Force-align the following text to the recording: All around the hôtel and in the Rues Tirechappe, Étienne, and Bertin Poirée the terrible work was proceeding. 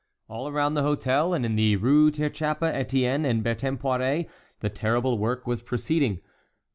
All 0.27 0.47
around 0.47 0.73
the 0.73 0.81
hôtel 0.81 1.35
and 1.35 1.45
in 1.45 1.55
the 1.55 1.75
Rues 1.75 2.13
Tirechappe, 2.13 2.61
Étienne, 2.61 3.23
and 3.23 3.43
Bertin 3.43 3.77
Poirée 3.77 4.27
the 4.61 4.67
terrible 4.71 5.19
work 5.19 5.45
was 5.45 5.61
proceeding. 5.61 6.21